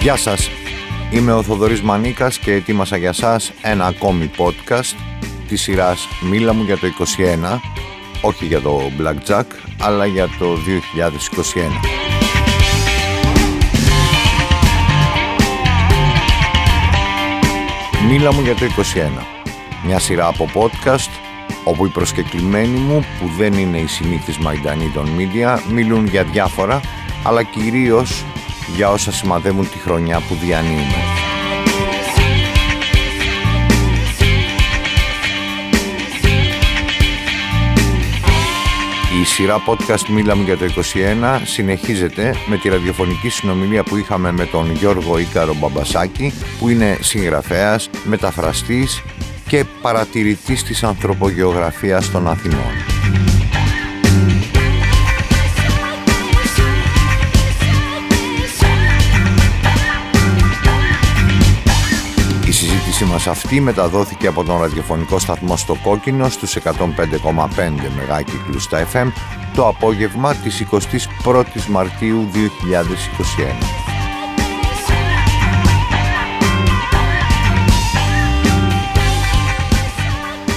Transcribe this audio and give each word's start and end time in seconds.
Γεια 0.00 0.16
σας, 0.16 0.50
είμαι 1.10 1.32
ο 1.32 1.42
Θοδωρής 1.42 1.82
Μανίκας 1.82 2.38
και 2.38 2.52
ετοίμασα 2.52 2.96
για 2.96 3.12
σας 3.12 3.52
ένα 3.62 3.86
ακόμη 3.86 4.30
podcast 4.36 4.96
της 5.48 5.62
σειράς 5.62 6.08
«Μίλα 6.30 6.52
μου 6.52 6.62
για 6.62 6.78
το 6.78 6.86
21», 6.86 7.60
όχι 8.20 8.46
για 8.46 8.60
το 8.60 8.80
Blackjack, 8.98 9.44
αλλά 9.80 10.06
για 10.06 10.28
το 10.38 10.56
2021. 10.56 11.80
Μίλα 18.08 18.32
μου 18.32 18.40
για 18.40 18.54
το 18.54 18.64
21. 18.64 19.26
Μια 19.84 19.98
σειρά 19.98 20.26
από 20.26 20.48
podcast 20.54 21.10
όπου 21.64 21.86
οι 21.86 21.88
προσκεκλημένοι 21.88 22.78
μου 22.78 23.04
που 23.20 23.30
δεν 23.38 23.52
είναι 23.52 23.78
οι 23.78 23.86
συνήθεις 23.86 24.38
μαϊντανοί 24.38 24.90
των 24.94 25.08
media 25.18 25.58
μιλούν 25.72 26.06
για 26.06 26.24
διάφορα 26.24 26.80
αλλά 27.24 27.42
κυρίως 27.42 28.24
για 28.76 28.90
όσα 28.90 29.12
σημαδεύουν 29.12 29.70
τη 29.70 29.78
χρονιά 29.78 30.22
που 30.28 30.34
διανύουμε. 30.34 31.20
Η 39.20 39.24
σειρά 39.24 39.62
podcast 39.66 40.06
«Μίλαμε 40.08 40.42
για 40.42 40.56
το 40.56 40.64
21» 40.64 41.40
συνεχίζεται 41.44 42.34
με 42.46 42.56
τη 42.56 42.68
ραδιοφωνική 42.68 43.28
συνομιλία 43.28 43.82
που 43.82 43.96
είχαμε 43.96 44.32
με 44.32 44.46
τον 44.46 44.72
Γιώργο 44.72 45.18
Ίκαρο 45.18 45.54
Μπαμπασάκη 45.54 46.32
που 46.58 46.68
είναι 46.68 46.98
συγγραφέας, 47.00 47.90
μεταφραστής 48.04 49.02
και 49.46 49.64
παρατηρητής 49.82 50.62
της 50.62 50.82
ανθρωπογεωγραφίας 50.82 52.10
των 52.10 52.28
Αθηνών. 52.28 52.79
Η 63.00 63.02
συζήτησή 63.02 63.26
μας 63.28 63.38
αυτή 63.42 63.60
μεταδόθηκε 63.60 64.26
από 64.26 64.44
τον 64.44 64.60
ραδιοφωνικό 64.60 65.18
σταθμό 65.18 65.56
στο 65.56 65.76
Κόκκινο 65.82 66.28
στους 66.28 66.56
105,5 66.56 66.62
μεγάκυκλους 67.96 68.62
στα 68.62 68.88
FM 68.92 69.12
το 69.54 69.68
απόγευμα 69.68 70.34
της 70.34 70.66
21ης 70.70 71.66
Μαρτίου 71.68 72.28
2021. 72.32 72.36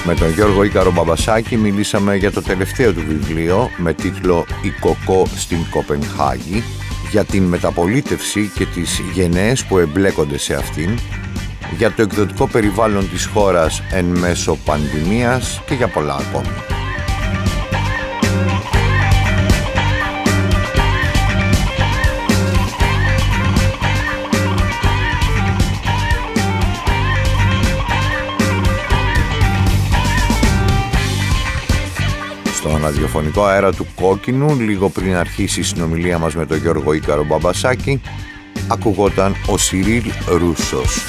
Με 0.04 0.14
τον 0.14 0.30
Γιώργο 0.30 0.62
Ίκαρο 0.62 0.92
Μπαμπασάκη 0.92 1.56
μιλήσαμε 1.56 2.16
για 2.16 2.32
το 2.32 2.42
τελευταίο 2.42 2.92
του 2.92 3.04
βιβλίο 3.06 3.70
με 3.76 3.92
τίτλο 3.94 4.46
«Η 4.62 4.70
Κοκό 4.80 5.26
στην 5.36 5.58
Κοπενχάγη» 5.70 6.62
για 7.10 7.24
την 7.24 7.42
μεταπολίτευση 7.42 8.50
και 8.54 8.66
τις 8.66 9.00
γενναίες 9.12 9.64
που 9.64 9.78
εμπλέκονται 9.78 10.38
σε 10.38 10.54
αυτήν, 10.54 10.98
για 11.76 11.92
το 11.92 12.02
εκδοτικό 12.02 12.46
περιβάλλον 12.46 13.10
της 13.10 13.26
χώρας 13.26 13.82
εν 13.90 14.04
μέσω 14.04 14.58
πανδημίας 14.64 15.60
και 15.66 15.74
για 15.74 15.88
πολλά 15.88 16.14
ακόμη. 16.14 16.74
ραδιοφωνικό 32.84 33.44
αέρα 33.44 33.72
του 33.72 33.86
Κόκκινου 33.94 34.60
λίγο 34.60 34.88
πριν 34.88 35.16
αρχίσει 35.16 35.60
η 35.60 35.62
συνομιλία 35.62 36.18
μας 36.18 36.34
με 36.34 36.46
τον 36.46 36.56
Γιώργο 36.56 36.92
Ίκαρο 36.92 37.24
Μπαμπασάκη 37.24 38.00
ακουγόταν 38.68 39.34
ο 39.46 39.58
Σιρίλ 39.58 40.10
Ρούσος. 40.28 41.06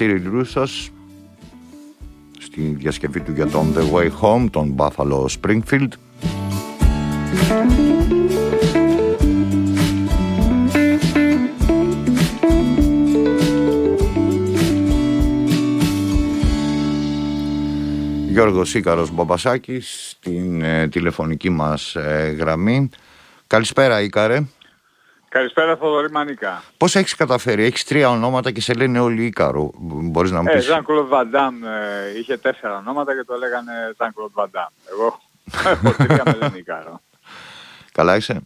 Cyril 0.00 0.22
Ρούσος 0.30 0.92
στη 2.38 2.60
διασκευή 2.60 3.20
του 3.20 3.32
για 3.32 3.46
τον 3.46 3.74
The 3.76 3.94
Way 3.94 4.10
Home, 4.20 4.46
τον 4.50 4.74
Buffalo 4.76 5.26
Springfield. 5.40 5.88
Γιώργος 18.28 18.74
Ίκαρος 18.74 19.10
Μπαμπασάκης 19.10 20.08
στην 20.10 20.62
ε, 20.62 20.88
τηλεφωνική 20.88 21.50
μας 21.50 21.94
ε, 21.94 22.36
γραμμή. 22.38 22.88
Καλησπέρα 23.46 24.02
Ίκαρε. 24.02 24.42
Καλησπέρα 25.30 25.76
Θοδωρή 25.76 26.10
Μανικά. 26.10 26.62
Πώς 26.76 26.96
έχεις 26.96 27.14
καταφέρει, 27.14 27.62
έχεις 27.62 27.84
τρία 27.84 28.10
ονόματα 28.10 28.50
και 28.50 28.60
σε 28.60 28.74
λένε 28.74 29.00
όλοι 29.00 29.24
Ίκαρο. 29.24 29.70
Μπορείς 29.78 30.30
να 30.30 30.42
μου 30.42 30.48
ε, 30.48 30.54
πεις. 30.54 30.64
Ζαν 30.64 30.84
Κλοντ 30.84 31.08
Βαντάμ 31.08 31.56
είχε 32.18 32.36
τέσσερα 32.36 32.76
ονόματα 32.76 33.14
και 33.14 33.24
το 33.26 33.36
λέγανε 33.36 33.72
Ζαν 33.98 34.14
Κλοντ 34.14 34.30
Βαντάμ. 34.32 34.68
Εγώ 34.92 35.20
έχω 35.70 36.04
τρία 36.04 36.22
με 36.24 36.36
λένε 36.40 36.56
Ίκαρο. 36.56 37.00
Καλά 37.92 38.16
είσαι; 38.16 38.40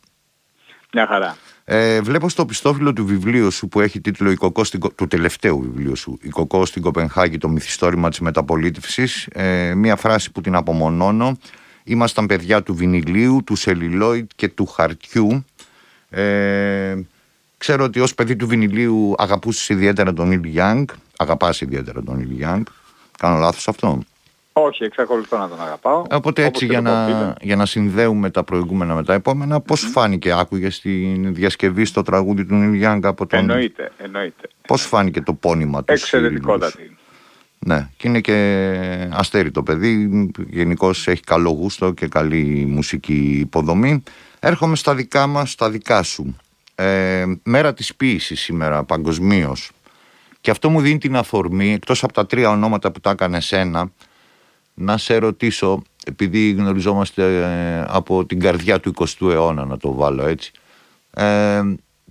Μια 0.93 1.07
χαρά. 1.07 1.37
Ε, 1.65 2.01
βλέπω 2.01 2.29
στο 2.29 2.47
πιστόφυλλο 2.47 2.93
του 2.93 3.07
βιβλίου 3.07 3.51
σου 3.51 3.69
που 3.69 3.81
έχει 3.81 4.01
τίτλο 4.01 4.31
η 4.31 4.35
Κοκό 4.35 4.65
στην, 4.65 4.81
του 4.95 5.07
τελευταίου 5.07 5.61
βιβλίου 5.61 5.97
σου 5.97 6.19
«Η 6.23 6.29
Κοκό 6.29 6.67
στην 6.67 6.83
Κοπενχάγη, 6.83 7.39
το 7.39 7.49
μυθιστόρημα 7.49 8.09
της 8.09 8.21
μεταπολίτευσης» 8.21 9.27
ε, 9.33 9.75
μία 9.75 9.97
φράση 9.97 10.33
που 10.33 10.41
την 10.41 10.55
απομονώνω 10.55 11.37
«Ήμασταν 11.85 12.27
παιδιά 12.27 12.63
του 12.63 12.75
βινιλίου, 12.75 13.43
του 13.45 13.57
σελιλόιτ 13.57 14.31
και 14.37 14.49
του 14.49 14.67
χαρτιού 14.67 15.45
ε, 16.15 17.07
ξέρω 17.59 17.85
ότι 17.85 18.01
ως 18.01 18.15
παιδί 18.15 18.37
του 18.37 18.47
βινιλίου 18.47 19.15
αγαπούσες 19.19 19.69
ιδιαίτερα 19.69 20.13
τον 20.13 20.29
Νίλ 20.29 20.45
Γιάνγκ. 20.45 20.89
Αγαπάς 21.17 21.61
ιδιαίτερα 21.61 22.03
τον 22.03 22.17
Νίλ 22.17 22.31
Γιάνγκ. 22.31 22.65
Κάνω 23.19 23.39
λάθος 23.39 23.69
αυτό; 23.69 23.99
Όχι, 24.53 24.85
εξακολουθώ 24.85 25.39
να 25.39 25.49
τον 25.49 25.61
αγαπάω. 25.61 26.05
Οπότε 26.11 26.45
έτσι 26.45 26.67
για 26.67 26.81
να, 26.81 27.35
για 27.41 27.57
να 27.57 27.67
συνδέουμε 27.67 28.31
τα 28.31 28.45
προηγούμενα 28.45 28.95
με 28.95 29.05
τα 29.05 29.15
επόμενα, 29.15 29.61
πώς 29.61 29.81
φάνηκε, 29.81 30.33
άκουγε 30.33 30.71
στην 30.71 31.35
διασκευή 31.35 31.85
στο 31.85 32.03
τραγούδι 32.03 32.45
του 32.45 32.55
Νίλ 32.55 32.75
Γιάνγκ 32.75 33.07
από 33.07 33.27
τον... 33.27 33.39
Εννοείται, 33.39 33.93
εννοείται. 33.97 34.49
Πώς 34.67 34.83
φάνηκε 34.83 35.21
το 35.21 35.33
πόνημα 35.33 35.85
του 35.85 35.93
Εξαιρετικότατη. 35.93 36.97
Ναι, 37.59 37.89
και 37.97 38.09
είναι 38.09 38.21
και 38.21 39.09
αστέρι 39.13 39.51
το 39.51 39.63
παιδί, 39.63 40.31
γενικώς 40.49 41.09
έχει 41.09 41.23
καλό 41.23 41.51
γούστο 41.51 41.93
και 41.93 42.09
καλή 42.09 42.67
μουσική 42.69 43.39
υποδομή. 43.41 44.03
Έρχομαι 44.47 44.77
στα 44.77 44.95
δικά 44.95 45.27
μας, 45.27 45.51
στα 45.51 45.71
δικά 45.71 46.03
σου. 46.03 46.37
Ε, 46.75 47.25
μέρα 47.43 47.75
της 47.75 47.95
ποίησης 47.95 48.41
σήμερα 48.41 48.85
παγκοσμίως. 48.85 49.71
Και 50.41 50.51
αυτό 50.51 50.71
μου 50.71 50.81
δίνει 50.81 50.99
την 50.99 51.17
αφορμή, 51.17 51.73
εκτός 51.73 52.05
από 52.05 52.13
τα 52.13 52.27
τρία 52.27 52.51
ονόματα 52.51 52.93
που 52.93 53.01
τα 53.01 53.11
έκανε 53.11 53.41
σένα, 53.41 53.91
να 54.75 54.97
σε 54.97 55.17
ρωτήσω, 55.17 55.83
επειδή 56.05 56.51
γνωριζόμαστε 56.51 57.23
ε, 57.25 57.85
από 57.89 58.27
την 58.27 58.41
καρδιά 58.41 58.81
του 58.81 58.93
20ου 58.97 59.31
αιώνα, 59.31 59.65
να 59.65 59.77
το 59.77 59.93
βάλω 59.93 60.27
έτσι, 60.27 60.53
ε, 61.11 61.63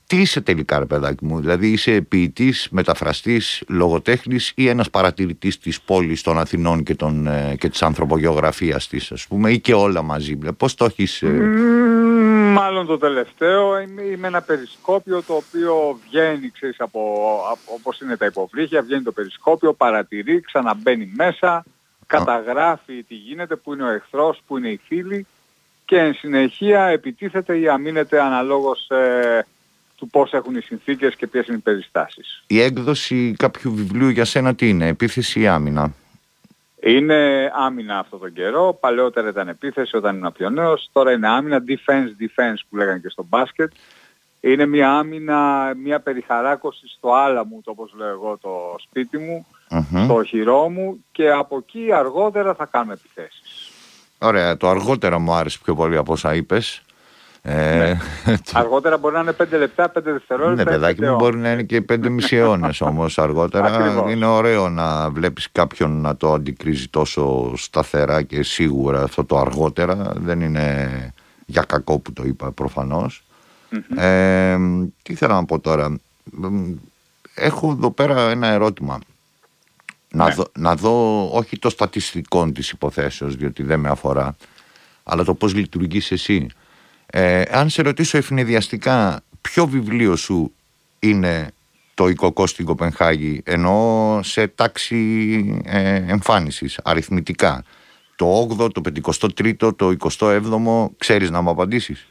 τι 0.07 0.21
είσαι 0.21 0.41
τελικά 0.41 0.79
ρε 0.79 0.85
παιδάκι 0.85 1.25
μου, 1.25 1.39
δηλαδή 1.39 1.67
είσαι 1.67 2.01
ποιητής, 2.01 2.67
μεταφραστής, 2.71 3.63
λογοτέχνης 3.67 4.51
ή 4.55 4.67
ένας 4.67 4.89
παρατηρητής 4.89 5.59
της 5.59 5.81
πόλης 5.81 6.21
των 6.21 6.39
Αθηνών 6.39 6.83
και, 6.83 6.95
των, 6.95 7.27
ε, 7.27 7.55
και 7.59 7.69
της 7.69 7.81
ανθρωπογεωγραφίας 7.81 8.87
της 8.87 9.11
ας 9.11 9.27
πούμε 9.27 9.51
ή 9.51 9.59
και 9.59 9.73
όλα 9.73 10.01
μαζί, 10.01 10.37
πώς 10.57 10.75
το 10.75 10.85
έχεις... 10.85 11.23
Μάλλον 12.53 12.85
το 12.85 12.97
τελευταίο. 12.97 13.79
Είμαι 13.81 14.27
ένα 14.27 14.41
περισκόπιο 14.41 15.23
το 15.23 15.33
οποίο 15.33 15.99
βγαίνει 16.07 16.51
ξέρεις, 16.51 16.79
από, 16.79 16.99
από, 17.51 17.73
όπως 17.73 17.99
είναι 17.99 18.17
τα 18.17 18.25
υποβρύχια, 18.25 18.81
βγαίνει 18.81 19.03
το 19.03 19.11
περισκόπιο, 19.11 19.73
παρατηρεί, 19.73 20.41
ξαναμπαίνει 20.41 21.11
μέσα, 21.15 21.63
καταγράφει 22.07 23.03
τι 23.03 23.15
γίνεται, 23.15 23.55
που 23.55 23.73
είναι 23.73 23.83
ο 23.83 23.89
εχθρός, 23.89 24.41
που 24.47 24.57
είναι 24.57 24.69
οι 24.69 24.79
φίλοι 24.87 25.25
και 25.85 25.97
εν 25.97 26.13
συνεχεία 26.13 26.85
επιτίθεται 26.85 27.57
ή 27.57 27.67
αμήνεται 27.67 28.21
αναλόγως 28.21 28.89
ε, 28.89 29.45
του 30.03 30.09
πώς 30.09 30.33
έχουν 30.33 30.55
οι 30.55 30.61
συνθήκες 30.61 31.15
και 31.15 31.27
ποιες 31.27 31.47
είναι 31.47 31.57
οι 31.57 31.59
περιστάσεις. 31.59 32.43
Η 32.47 32.61
έκδοση 32.61 33.33
κάποιου 33.37 33.73
βιβλίου 33.75 34.09
για 34.09 34.25
σένα 34.25 34.55
τι 34.55 34.69
είναι, 34.69 34.87
επίθεση 34.87 35.39
ή 35.39 35.47
άμυνα; 35.47 35.93
Είναι 36.79 37.51
άμυνα 37.55 37.99
αυτόν 37.99 38.19
τον 38.19 38.33
καιρό. 38.33 38.77
Παλαιότερα 38.79 39.29
ήταν 39.29 39.47
επίθεση 39.47 39.95
όταν 39.95 40.15
ήμουν 40.15 40.31
πιο 40.31 40.49
νέος. 40.49 40.89
Τώρα 40.91 41.11
είναι 41.11 41.27
άμυνα, 41.27 41.63
defense, 41.67 42.23
defense 42.23 42.59
που 42.69 42.75
λέγανε 42.75 42.99
και 42.99 43.09
στο 43.09 43.25
μπάσκετ. 43.29 43.71
Είναι 44.39 44.65
μια 44.65 44.91
άμυνα, 44.91 45.73
μια 45.83 45.99
περιχαράκωση 45.99 46.87
στο 46.87 47.13
άλα 47.13 47.47
το 47.63 47.71
όπως 47.71 47.93
λέω 47.97 48.07
εγώ, 48.07 48.37
το 48.41 48.75
σπίτι 48.79 49.17
μου, 49.17 49.45
στο 50.03 50.23
χειρό 50.23 50.69
μου 50.69 51.05
και 51.11 51.31
από 51.31 51.57
εκεί 51.57 51.91
αργότερα 51.93 52.53
θα 52.53 52.65
κάνουμε 52.65 52.93
επιθέσεις. 52.93 53.71
Ωραία, 54.17 54.57
το 54.57 54.69
αργότερα 54.69 55.19
μου 55.19 55.33
άρεσε 55.33 55.59
πιο 55.63 55.75
πολύ 55.75 55.97
από 55.97 56.13
όσα 56.13 56.35
είπες. 56.35 56.82
Ε, 57.45 57.97
ναι. 58.25 58.37
αργότερα 58.53 58.97
μπορεί 58.97 59.13
να 59.15 59.21
είναι 59.21 59.35
5 59.39 59.45
λεπτά, 59.49 59.91
5 59.91 60.01
δευτερόλεπτα. 60.03 60.63
Ναι, 60.63 60.69
παιδάκι 60.69 61.01
μου 61.01 61.15
μπορεί 61.15 61.37
να 61.37 61.51
είναι 61.51 61.63
και 61.63 61.85
5 61.89 62.09
μισή 62.09 62.35
αιώνε 62.35 62.69
όμως 62.79 63.17
αργότερα. 63.19 64.05
είναι 64.09 64.25
ωραίο 64.25 64.69
να 64.69 65.09
βλέπεις 65.09 65.51
κάποιον 65.51 66.01
να 66.01 66.15
το 66.15 66.33
αντικρίζει 66.33 66.87
τόσο 66.87 67.53
σταθερά 67.57 68.21
και 68.21 68.43
σίγουρα 68.43 69.03
αυτό 69.03 69.25
το 69.25 69.37
αργότερα. 69.37 70.13
Δεν 70.15 70.41
είναι 70.41 71.13
για 71.45 71.63
κακό 71.63 71.99
που 71.99 72.13
το 72.13 72.23
είπα 72.25 72.53
Ε, 73.95 74.57
τι 75.01 75.15
θέλω 75.15 75.33
να 75.33 75.45
πω 75.45 75.59
τώρα. 75.59 75.99
Έχω 77.35 77.71
εδώ 77.71 77.91
πέρα 77.91 78.29
ένα 78.29 78.47
ερώτημα. 78.47 78.99
Να, 80.09 80.27
ναι. 80.27 80.33
δω, 80.33 80.45
να 80.57 80.75
δω 80.75 81.27
όχι 81.31 81.59
το 81.59 81.69
στατιστικό 81.69 82.51
της 82.51 82.69
υποθέσεως 82.69 83.35
διότι 83.35 83.63
δεν 83.63 83.79
με 83.79 83.89
αφορά 83.89 84.35
αλλά 85.03 85.23
το 85.23 85.33
πώς 85.33 85.53
λειτουργείς 85.53 86.11
εσύ 86.11 86.47
ε, 87.15 87.41
αν 87.49 87.69
σε 87.69 87.81
ρωτήσω 87.81 88.17
ευνηδιαστικά 88.17 89.23
ποιο 89.41 89.65
βιβλίο 89.67 90.15
σου 90.15 90.53
είναι 90.99 91.51
το 91.93 92.07
οικοκό 92.07 92.47
στην 92.47 92.65
Κοπενχάγη 92.65 93.41
ενώ 93.45 94.19
σε 94.23 94.47
τάξη 94.47 95.61
ε, 95.65 95.95
εμφάνισης 95.95 96.79
αριθμητικά. 96.83 97.63
Το 98.15 98.47
8ο, 98.59 98.73
το 98.73 98.81
53ο, 98.85 99.75
το 99.75 99.95
27ο 100.19 100.85
ξέρεις 100.97 101.29
να 101.29 101.41
μου 101.41 101.49
απαντήσεις; 101.49 102.07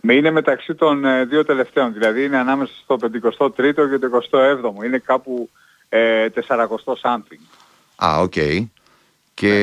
Με 0.00 0.14
είναι 0.14 0.30
μεταξύ 0.30 0.74
των 0.74 1.04
ε, 1.04 1.24
δύο 1.24 1.44
τελευταίων 1.44 1.92
δηλαδή 1.92 2.24
είναι 2.24 2.38
ανάμεσα 2.38 2.72
στο 2.82 2.96
53ο 3.02 3.90
και 3.90 3.98
το 3.98 4.20
27ο 4.30 4.84
είναι 4.84 4.98
κάπου 4.98 5.50
ε, 5.88 6.26
40 6.48 6.66
something. 7.02 7.42
Α, 8.04 8.20
οκ. 8.20 8.34
Και 9.34 9.54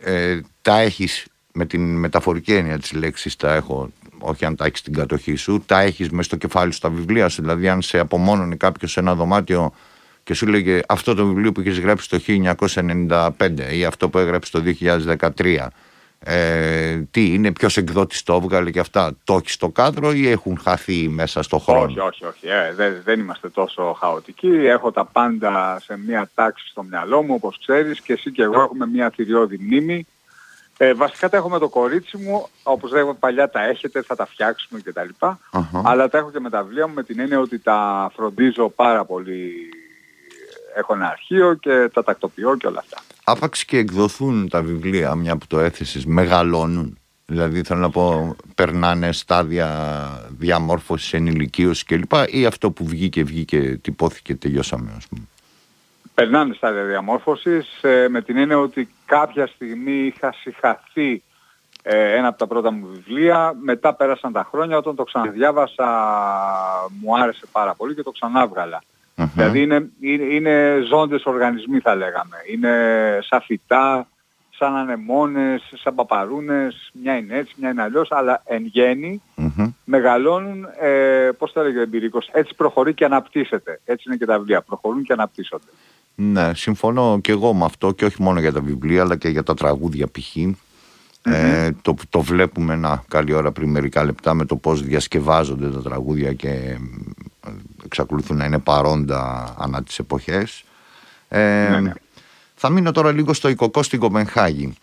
ε, 0.00 0.40
τα 0.62 0.78
έχεις 0.78 1.26
με 1.56 1.66
την 1.66 1.96
μεταφορική 1.98 2.54
έννοια 2.54 2.78
της 2.78 2.92
λέξης 2.92 3.36
τα 3.36 3.54
έχω 3.54 3.90
όχι 4.18 4.44
αν 4.44 4.56
τα 4.56 4.64
έχεις 4.64 4.78
στην 4.78 4.92
κατοχή 4.92 5.34
σου, 5.34 5.62
τα 5.66 5.80
έχεις 5.80 6.10
μέσα 6.10 6.22
στο 6.22 6.36
κεφάλι 6.36 6.72
σου 6.72 6.80
τα 6.80 6.90
βιβλία 6.90 7.28
σου. 7.28 7.40
Δηλαδή, 7.42 7.68
αν 7.68 7.82
σε 7.82 7.98
απομόνωνε 7.98 8.56
κάποιος 8.56 8.90
σε 8.90 9.00
ένα 9.00 9.14
δωμάτιο 9.14 9.72
και 10.22 10.34
σου 10.34 10.46
λέγε 10.46 10.80
αυτό 10.88 11.14
το 11.14 11.26
βιβλίο 11.26 11.52
που 11.52 11.60
έχει 11.60 11.80
γράψει 11.80 12.08
το 12.08 12.18
1995 13.08 13.30
ή 13.72 13.84
αυτό 13.84 14.08
που 14.08 14.18
έγραψε 14.18 14.50
το 14.50 14.62
2013. 15.36 15.66
Ε, 16.26 16.96
τι 17.10 17.32
είναι, 17.34 17.52
ποιος 17.52 17.76
εκδότης 17.76 18.22
το 18.22 18.34
έβγαλε 18.34 18.70
και 18.70 18.80
αυτά. 18.80 19.16
Το 19.24 19.34
έχεις 19.34 19.52
στο 19.52 19.68
κάδρο 19.68 20.12
ή 20.12 20.28
έχουν 20.28 20.58
χαθεί 20.58 21.08
μέσα 21.08 21.42
στο 21.42 21.58
χρόνο; 21.58 21.84
Όχι, 21.84 21.98
όχι, 21.98 22.24
όχι. 22.24 22.46
Ε, 22.46 22.74
δεν, 22.74 23.00
δεν 23.04 23.20
είμαστε 23.20 23.48
τόσο 23.48 23.96
χαοτικοί. 24.00 24.48
Έχω 24.48 24.92
τα 24.92 25.04
πάντα 25.04 25.80
σε 25.84 25.98
μια 26.06 26.30
τάξη 26.34 26.68
στο 26.68 26.82
μυαλό 26.82 27.22
μου, 27.22 27.34
όπως 27.34 27.58
ξέρεις, 27.58 28.00
και 28.00 28.12
εσύ 28.12 28.30
και 28.32 28.42
εγώ 28.42 28.60
έχουμε 28.60 28.86
μια 28.86 29.10
θηριώδη 29.10 29.58
μνήμη 29.58 30.06
ε, 30.76 30.94
βασικά 30.94 31.28
τα 31.28 31.36
έχω 31.36 31.48
με 31.48 31.58
το 31.58 31.68
κορίτσι 31.68 32.16
μου, 32.16 32.48
όπως 32.62 32.90
λέγαμε 32.90 33.14
παλιά 33.14 33.50
τα 33.50 33.64
έχετε, 33.64 34.02
θα 34.02 34.16
τα 34.16 34.26
φτιάξουμε 34.26 34.80
κτλ. 34.80 35.08
Uh-huh. 35.20 35.80
Αλλά 35.84 36.08
τα 36.08 36.18
έχω 36.18 36.30
και 36.30 36.40
με 36.40 36.50
τα 36.50 36.62
βιβλία 36.62 36.86
μου 36.86 36.94
με 36.94 37.02
την 37.02 37.20
έννοια 37.20 37.38
ότι 37.38 37.58
τα 37.58 38.10
φροντίζω 38.14 38.68
πάρα 38.68 39.04
πολύ. 39.04 39.52
Έχω 40.76 40.94
ένα 40.94 41.08
αρχείο 41.08 41.54
και 41.54 41.90
τα 41.92 42.04
τακτοποιώ 42.04 42.56
και 42.56 42.66
όλα 42.66 42.78
αυτά. 42.78 42.98
Άπαξ 43.24 43.64
και 43.64 43.78
εκδοθούν 43.78 44.48
τα 44.48 44.62
βιβλία, 44.62 45.14
μια 45.14 45.36
που 45.36 45.46
το 45.46 45.58
έθεσες, 45.58 46.04
μεγαλώνουν. 46.04 46.98
Δηλαδή 47.26 47.62
θέλω 47.62 47.80
να 47.80 47.90
πω, 47.90 48.36
περνάνε 48.54 49.12
στάδια 49.12 49.68
διαμόρφωσης 50.38 51.12
ενηλικίωσης 51.12 51.84
κλπ. 51.84 52.12
Ή 52.26 52.46
αυτό 52.46 52.70
που 52.70 52.86
βγήκε, 52.86 53.24
βγήκε, 53.24 53.78
τυπώθηκε, 53.82 54.34
τελειώσαμε 54.34 54.92
ας 54.96 55.06
πούμε 55.06 55.22
περνάνε 56.14 56.54
στα 56.54 56.72
διαμόρφωσης 56.72 57.82
ε, 57.82 58.08
με 58.08 58.22
την 58.22 58.36
έννοια 58.36 58.58
ότι 58.58 58.88
κάποια 59.06 59.46
στιγμή 59.46 59.92
είχα 59.92 60.32
συγχαθεί 60.32 61.22
ε, 61.82 62.16
ένα 62.16 62.28
από 62.28 62.38
τα 62.38 62.46
πρώτα 62.46 62.70
μου 62.70 62.86
βιβλία, 62.86 63.54
μετά 63.60 63.94
πέρασαν 63.94 64.32
τα 64.32 64.46
χρόνια, 64.50 64.76
όταν 64.76 64.94
το 64.94 65.04
ξαναδιάβασα 65.04 65.86
μου 67.00 67.18
άρεσε 67.18 67.46
πάρα 67.52 67.74
πολύ 67.74 67.94
και 67.94 68.02
το 68.02 68.10
ξαναβγαλα 68.10 68.82
Δηλαδή 69.14 69.62
είναι, 69.62 69.88
είναι, 70.00 70.24
είναι 70.24 70.80
ζώντες 70.88 71.24
οργανισμοί 71.24 71.78
θα 71.78 71.94
λέγαμε. 71.94 72.36
Είναι 72.52 72.72
σαν 73.22 73.40
φυτά, 73.40 74.06
σαν 74.50 74.76
ανεμόνες, 74.76 75.72
σαν 75.74 75.94
παπαρούνες, 75.94 76.90
μια 76.92 77.16
είναι 77.16 77.36
έτσι, 77.36 77.54
μια 77.56 77.70
είναι 77.70 77.82
αλλιώς, 77.82 78.12
αλλά 78.12 78.42
εν 78.44 78.66
γέννη 78.66 79.22
μεγαλώνουν, 79.84 80.66
ε, 80.80 81.30
πώς 81.38 81.52
το 81.52 81.60
έλεγε 81.60 81.78
ο 81.78 81.82
εμπειρικός, 81.82 82.28
έτσι 82.32 82.54
προχωρεί 82.54 82.94
και 82.94 83.04
αναπτύσσεται. 83.04 83.80
Έτσι 83.84 84.04
είναι 84.06 84.16
και 84.16 84.26
τα 84.26 84.38
βιβλία, 84.38 84.62
προχωρούν 84.62 85.02
και 85.02 85.12
αναπτύσσονται. 85.12 85.70
Ναι, 86.14 86.54
συμφωνώ 86.54 87.18
και 87.22 87.32
εγώ 87.32 87.54
με 87.54 87.64
αυτό 87.64 87.92
και 87.92 88.04
όχι 88.04 88.22
μόνο 88.22 88.40
για 88.40 88.52
τα 88.52 88.60
βιβλία 88.60 89.02
αλλά 89.02 89.16
και 89.16 89.28
για 89.28 89.42
τα 89.42 89.54
τραγούδια 89.54 90.06
π.χ. 90.06 90.36
Ε, 91.26 91.70
το, 91.82 91.94
το 92.10 92.20
βλέπουμε 92.20 92.72
ένα 92.72 93.04
καλή 93.08 93.32
ώρα 93.32 93.52
πριν 93.52 93.70
μερικά 93.70 94.04
λεπτά 94.04 94.34
με 94.34 94.44
το 94.44 94.56
πώς 94.56 94.82
διασκευάζονται 94.82 95.70
τα 95.70 95.82
τραγούδια 95.82 96.32
και 96.32 96.48
ε, 96.48 96.78
εξακολουθούν 97.84 98.36
να 98.36 98.44
είναι 98.44 98.58
παρόντα 98.58 99.54
ανά 99.58 99.82
τις 99.82 99.98
εποχές. 99.98 100.64
Ε, 101.28 101.68
ναι, 101.70 101.80
ναι. 101.80 101.92
Θα 102.54 102.68
μείνω 102.68 102.90
τώρα 102.90 103.12
λίγο 103.12 103.32
στο 103.32 103.48
οικοκό 103.48 103.82
στην 103.82 103.98
Κοπενχάγη 103.98 104.74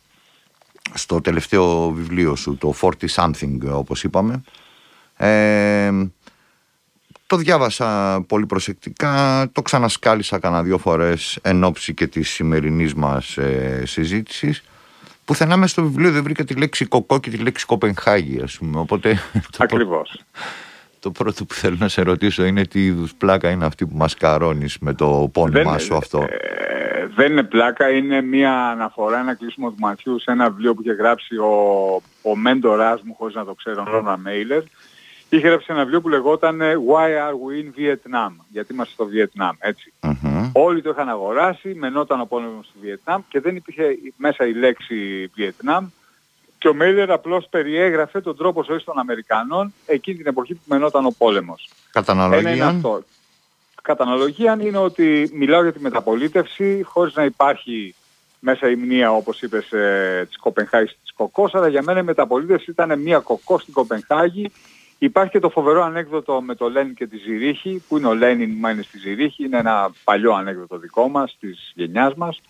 στο 0.93 1.21
τελευταίο 1.21 1.89
βιβλίο 1.89 2.35
σου, 2.35 2.57
το 2.57 2.73
40 2.81 2.91
something 3.15 3.57
όπως 3.71 4.03
είπαμε. 4.03 4.41
Ε, 5.17 5.91
το 7.31 7.37
διάβασα 7.37 8.21
πολύ 8.27 8.45
προσεκτικά, 8.45 9.47
το 9.51 9.61
ξανασκάλισα 9.61 10.39
κανένα 10.39 10.63
δύο 10.63 10.77
φορές 10.77 11.39
εν 11.41 11.63
ώψη 11.63 11.93
και 11.93 12.07
της 12.07 12.29
σημερινής 12.29 12.93
μας 12.93 13.37
ε, 13.37 13.83
συζήτησης. 13.85 14.63
Πουθενά 15.25 15.57
μέσα 15.57 15.71
στο 15.71 15.83
βιβλίο 15.83 16.11
δεν 16.11 16.23
βρήκα 16.23 16.43
τη 16.43 16.53
λέξη 16.53 16.85
κοκό 16.85 17.19
και 17.19 17.29
τη 17.29 17.37
λέξη 17.37 17.65
Κοπενχάγη, 17.65 18.41
ας 18.41 18.57
πούμε. 18.57 18.79
Οπότε, 18.79 19.19
Ακριβώς. 19.57 20.21
Το, 20.99 21.11
πρώτο 21.11 21.45
που 21.45 21.53
θέλω 21.53 21.75
να 21.79 21.87
σε 21.87 22.01
ρωτήσω 22.01 22.45
είναι 22.45 22.65
τι 22.65 22.85
είδους 22.85 23.13
πλάκα 23.13 23.49
είναι 23.49 23.65
αυτή 23.65 23.85
που 23.85 23.97
μας 23.97 24.15
καρώνεις 24.15 24.77
με 24.79 24.93
το 24.93 25.29
πόνιμά 25.33 25.77
σου 25.77 25.95
αυτό; 25.95 26.19
Ε, 26.21 27.07
δεν 27.15 27.31
είναι 27.31 27.43
πλάκα, 27.43 27.89
είναι 27.89 28.21
μια 28.21 28.69
αναφορά, 28.69 29.19
ένα 29.19 29.35
κλείσιμο 29.35 29.69
του 29.69 29.79
ματιού 29.79 30.19
σε 30.19 30.31
ένα 30.31 30.49
βιβλίο 30.49 30.73
που 30.73 30.81
είχε 30.81 30.93
γράψει 30.93 31.37
ο, 31.37 31.51
ο 32.21 32.35
μέντοράς 32.35 33.01
μου, 33.01 33.15
χωρίς 33.17 33.35
να 33.35 33.45
το 33.45 33.53
ξέρω, 33.53 33.83
ο 33.87 33.91
Ρόνα 33.91 34.17
Μέιλερ, 34.17 34.63
είχε 35.37 35.47
γράψει 35.47 35.67
ένα 35.69 35.79
βιβλίο 35.79 36.01
που 36.01 36.09
λεγόταν 36.09 36.59
Why 36.61 37.09
are 37.27 37.33
we 37.33 37.63
in 37.63 37.79
Vietnam, 37.79 38.31
γιατί 38.49 38.73
είμαστε 38.73 38.93
στο 38.93 39.05
Βιετνάμ, 39.05 39.55
έτσι. 39.59 39.93
Όλοι 40.51 40.81
το 40.81 40.89
είχαν 40.89 41.09
αγοράσει, 41.09 41.73
μενόταν 41.73 42.21
ο 42.21 42.25
πόλεμος 42.25 42.65
στο 42.65 42.79
Βιετνάμ 42.81 43.21
και 43.27 43.39
δεν 43.39 43.55
υπήρχε 43.55 43.97
μέσα 44.15 44.47
η 44.47 44.53
λέξη 44.53 45.31
Βιετνάμ 45.35 45.87
και 46.57 46.67
ο 46.67 46.73
Μέιλερ 46.73 47.11
απλώς 47.11 47.47
περιέγραφε 47.49 48.21
τον 48.21 48.37
τρόπο 48.37 48.63
ζωής 48.63 48.83
των 48.83 48.99
Αμερικανών 48.99 49.73
εκείνη 49.85 50.17
την 50.17 50.27
εποχή 50.27 50.53
που 50.53 50.61
μενόταν 50.65 51.05
ο 51.05 51.13
πόλεμος. 51.17 51.69
Καταναλογία. 51.91 52.53
είναι 52.53 52.63
αυτό. 52.63 53.03
Καταναλογία 53.81 54.57
είναι 54.61 54.77
ότι 54.77 55.31
μιλάω 55.33 55.61
για 55.61 55.73
τη 55.73 55.79
μεταπολίτευση 55.79 56.81
χωρίς 56.83 57.15
να 57.15 57.23
υπάρχει 57.23 57.95
μέσα 58.39 58.69
η 58.69 58.75
μνήα 58.75 59.11
όπως 59.11 59.41
είπες 59.41 59.71
ε, 59.71 60.25
της 60.27 60.37
Κοπενχάγης 60.37 60.97
της 61.01 61.13
Κοκός, 61.13 61.55
αλλά 61.55 61.67
για 61.67 61.81
μένα 61.81 61.99
η 61.99 62.03
μεταπολίτευση 62.03 62.71
ήταν 62.71 62.99
μια 62.99 63.19
κοκό 63.19 63.59
στην 63.59 63.73
Κοπενχάγη 63.73 64.51
Υπάρχει 65.03 65.31
και 65.31 65.39
το 65.39 65.49
φοβερό 65.49 65.83
ανέκδοτο 65.83 66.41
με 66.41 66.55
το 66.55 66.69
Λένιν 66.69 66.93
και 66.93 67.07
τη 67.07 67.17
Ζηρίχη, 67.17 67.83
που 67.87 67.97
είναι 67.97 68.07
ο 68.07 68.13
Λένιν, 68.13 68.55
μα 68.59 68.71
είναι 68.71 68.81
στη 68.81 68.97
Ζηρίχη, 68.97 69.43
είναι 69.45 69.57
ένα 69.57 69.91
παλιό 70.03 70.33
ανέκδοτο 70.33 70.77
δικό 70.77 71.09
μας, 71.09 71.37
της 71.39 71.71
γενιάς 71.75 72.13
μας. 72.13 72.41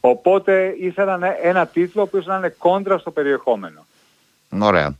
Οπότε 0.00 0.74
ήθελαν 0.78 1.22
ένα 1.42 1.66
τίτλο 1.66 2.06
που 2.06 2.22
να 2.24 2.36
είναι 2.36 2.54
κόντρα 2.58 2.98
στο 2.98 3.10
περιεχόμενο. 3.10 3.86
Ωραία. 4.58 4.96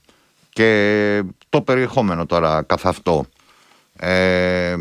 Και 0.51 1.23
το 1.49 1.61
περιεχόμενο 1.61 2.27
τώρα 2.27 2.63
καθ' 2.63 2.87
αυτό. 2.87 3.25
Ε, 3.97 4.75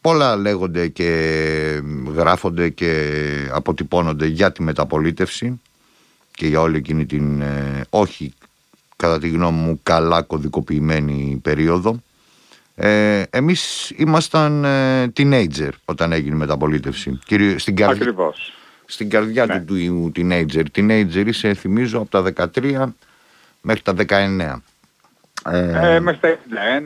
πολλά 0.00 0.36
λέγονται 0.36 0.88
και 0.88 1.82
γράφονται 2.14 2.68
και 2.68 3.12
αποτυπώνονται 3.52 4.26
για 4.26 4.52
τη 4.52 4.62
μεταπολίτευση 4.62 5.60
και 6.30 6.46
για 6.46 6.60
όλη 6.60 6.76
εκείνη 6.76 7.06
την 7.06 7.40
ε, 7.40 7.84
όχι 7.90 8.32
κατά 8.98 9.18
τη 9.18 9.28
γνώμη 9.28 9.58
μου 9.60 9.80
καλά 9.82 10.22
κωδικοποιημένη 10.22 11.40
περίοδο. 11.42 12.00
Ε, 12.74 13.22
εμείς 13.30 13.90
ήμασταν 13.96 14.64
ε, 14.64 15.12
teenager 15.16 15.70
όταν 15.84 16.12
έγινε 16.12 16.34
η 16.34 16.38
μεταπολίτευση. 16.38 17.18
στην 17.56 17.76
καρδιά, 17.76 18.02
Ακριβώς. 18.02 18.52
Στην 18.84 19.10
καρδιά 19.10 19.46
ναι. 19.46 19.60
του 19.60 20.12
teenager. 20.16 20.64
Teenager 20.74 21.24
είσαι 21.26 21.54
θυμίζω 21.54 21.98
από 21.98 22.32
τα 22.32 22.50
13 22.54 22.84
μέχρι 23.60 23.82
τα 23.82 23.94
19. 24.08 24.60
Ε, 25.52 25.94
ε, 25.94 26.00
μέχρι 26.00 26.20
τα 26.20 26.38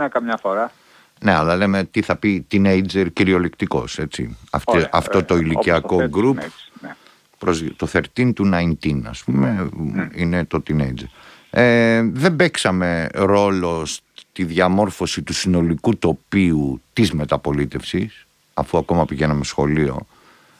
21 0.07 0.09
καμιά 0.11 0.38
φορά. 0.42 0.73
Ναι, 1.21 1.33
αλλά 1.33 1.57
λέμε 1.57 1.85
τι 1.85 2.02
θα 2.02 2.16
πει 2.16 2.47
teenager 2.50 3.07
κυριολεκτικός, 3.12 3.99
έτσι. 3.99 4.37
Αυτή, 4.50 4.87
αυτό 4.90 5.25
το 5.25 5.37
ηλικιακό 5.37 5.97
group, 5.97 6.35
ναι. 6.81 6.97
προς, 7.38 7.64
το 7.76 7.88
13 8.16 8.33
του 8.35 8.50
19 8.83 9.02
ας 9.04 9.25
πούμε, 9.25 9.71
ναι. 9.76 10.09
είναι 10.14 10.45
το 10.45 10.62
teenager. 10.69 11.09
Ε, 11.54 12.02
δεν 12.12 12.37
παίξαμε 12.37 13.09
ρόλο 13.14 13.87
στη 13.87 14.44
διαμόρφωση 14.44 15.23
του 15.23 15.32
συνολικού 15.32 15.97
τοπίου 15.97 16.80
της 16.92 17.12
μεταπολίτευσης, 17.12 18.26
αφού 18.54 18.78
ακόμα 18.78 19.04
πηγαίναμε 19.04 19.44
σχολείο, 19.44 20.06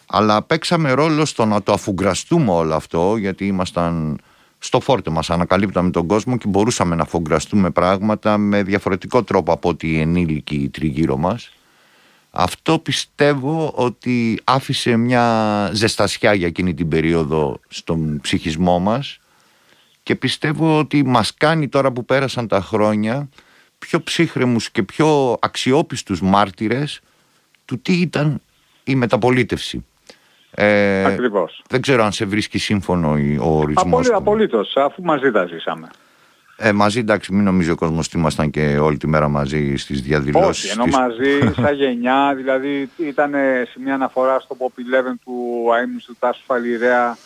αλλά 0.07 0.43
παίξαμε 0.43 0.93
ρόλο 0.93 1.25
στο 1.25 1.45
να 1.45 1.63
το 1.63 1.73
αφουγκραστούμε 1.73 2.51
όλο 2.51 2.75
αυτό, 2.75 3.17
γιατί 3.17 3.47
ήμασταν 3.47 4.21
στο 4.59 4.81
φόρτε 4.81 5.11
μας, 5.11 5.31
ανακαλύπταμε 5.31 5.91
τον 5.91 6.07
κόσμο 6.07 6.37
και 6.37 6.49
μπορούσαμε 6.49 6.95
να 6.95 7.03
αφουγκραστούμε 7.03 7.71
πράγματα 7.71 8.39
με 8.39 8.63
διαφορετικό 8.63 9.23
τρόπο 9.23 9.53
από 9.53 9.69
ότι 9.69 9.91
οι 9.91 10.01
ενήλικοι 10.01 10.71
τριγύρω 10.73 11.17
μας. 11.17 11.53
Αυτό 12.31 12.79
πιστεύω 12.79 13.73
ότι 13.75 14.41
άφησε 14.45 14.97
μια 14.97 15.71
ζεστασιά 15.73 16.35
για 16.35 16.47
εκείνη 16.47 16.75
την 16.75 16.89
περίοδο 16.89 17.61
στον 17.69 18.21
ψυχισμό 18.21 18.79
μας 18.79 19.21
και 20.03 20.15
πιστεύω 20.17 20.79
ότι 20.79 21.05
μας 21.05 21.35
κάνει 21.35 21.69
τώρα 21.69 21.93
που 21.93 22.05
πέρασαν 22.05 22.49
τα 22.49 22.61
χρόνια 22.61 23.29
πιο 23.79 24.03
ψύχρεμους 24.03 24.71
και 24.71 24.83
πιο 24.83 25.37
αξιόπιστους 25.41 26.21
μάρτυρες 26.21 27.01
του 27.65 27.81
τι 27.83 27.93
ήταν 27.93 28.41
η 28.85 28.95
μεταπολίτευση. 28.95 29.85
Ε, 30.55 31.05
Ακριβώς. 31.05 31.63
Δεν 31.69 31.81
ξέρω 31.81 32.05
αν 32.05 32.13
σε 32.13 32.25
βρίσκει 32.25 32.59
σύμφωνο 32.59 33.09
ο 33.41 33.59
ορισμός. 33.59 34.07
Απολύ, 34.07 34.13
απολύτως, 34.13 34.77
αφού 34.77 35.03
μαζί 35.03 35.31
τα 35.31 35.47
ζήσαμε. 35.47 35.89
Ε, 36.57 36.73
μαζί 36.73 36.99
εντάξει 36.99 37.35
μην 37.35 37.45
νομίζω 37.45 37.73
ο 37.73 37.77
κόσμος 37.77 38.07
ότι 38.07 38.19
ήμασταν 38.19 38.51
και 38.51 38.79
όλη 38.79 38.97
τη 38.97 39.07
μέρα 39.07 39.29
μαζί 39.29 39.77
στις 39.77 40.03
διαδηλώσεις. 40.03 40.65
Όχι, 40.65 40.81
ενώ 40.81 40.99
μαζί 40.99 41.39
σαν 41.63 41.75
γενιά, 41.75 42.35
δηλαδή 42.37 42.91
ήταν 42.97 43.33
σε 43.73 43.81
μια 43.85 43.95
αναφορά 43.95 44.41
στο 44.41 44.57
Pop 44.59 45.03
11 45.11 45.15
του 45.25 45.69
αείμνης 45.75 46.05
του 46.05 46.17
Τάσου 46.19 46.43
Φαλιρέα 46.47 47.17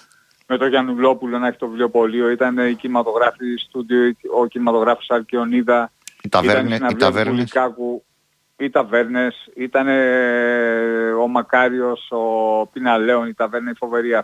με 0.47 0.57
τον 0.57 0.69
Γιαννουλόπουλο 0.69 1.39
να 1.39 1.47
έχει 1.47 1.59
το 1.59 1.69
βιβλιοπωλείο, 1.69 2.31
ήταν 2.31 2.59
η 2.59 2.75
κινηματογράφη 2.75 3.57
στούντιο, 3.57 4.13
ο 4.37 4.47
κινηματογράφος 4.47 5.11
Αλκιονίδα, 5.11 5.93
οι 6.23 6.29
ταβέρνες, 6.29 6.79
οι 6.91 6.97
ταβέρνες. 6.97 7.53
οι 8.57 8.71
ταβέρνες, 8.71 9.51
ήταν 9.55 9.89
ο 11.23 11.27
Μακάριος, 11.29 12.11
ο 12.11 12.67
Πιναλέων, 12.67 13.29
η 13.29 13.35
ταβέρνα 13.35 13.71
η 13.71 13.75
φοβερή 13.75 14.15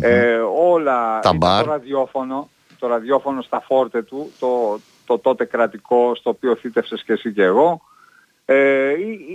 ε, 0.00 0.36
όλα, 0.56 1.20
Τα 1.20 1.38
το 1.38 1.70
ραδιόφωνο, 1.70 2.48
το 2.78 2.86
ραδιόφωνο 2.86 3.42
στα 3.42 3.60
φόρτε 3.60 4.02
του, 4.02 4.32
το, 4.38 4.78
το 5.06 5.18
τότε 5.18 5.44
κρατικό 5.44 6.14
στο 6.14 6.30
οποίο 6.30 6.56
θύτευσες 6.56 7.02
και 7.02 7.12
εσύ 7.12 7.32
και 7.32 7.42
εγώ, 7.42 7.80
ε, 8.44 8.94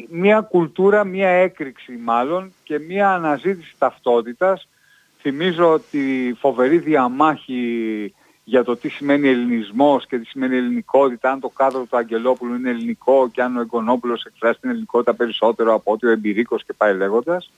μια 0.10 0.42
κουλτούρα, 0.42 1.04
μια 1.04 1.30
έκρηξη 1.30 2.00
μάλλον 2.04 2.54
και 2.64 2.80
μια 2.80 3.14
αναζήτηση 3.14 3.76
ταυτότητας 3.78 4.69
Θυμίζω 5.22 5.74
ότι 5.74 6.36
φοβερή 6.40 6.78
διαμάχη 6.78 8.14
για 8.50 8.64
το 8.64 8.76
τι 8.76 8.90
σημαίνει 8.90 9.28
ελληνισμός 9.28 10.06
και 10.06 10.18
τι 10.18 10.26
σημαίνει 10.26 10.56
ελληνικότητα, 10.56 11.32
αν 11.32 11.40
το 11.40 11.50
κάδρο 11.50 11.86
του 11.90 11.98
Αγγελόπουλου 11.98 12.56
είναι 12.56 12.70
ελληνικό 12.70 13.30
και 13.30 13.42
αν 13.42 13.58
ο 13.58 13.62
Εγκονόπουλος 13.62 14.24
εκφράσει 14.24 14.60
την 14.60 14.70
ελληνικότητα 14.70 15.14
περισσότερο 15.14 15.74
από 15.74 15.92
ότι 15.92 16.06
ο 16.06 16.10
Εμπειρίκος 16.10 16.64
και 16.66 16.74
πάει 16.74 16.96
λέγοντας. 16.96 17.52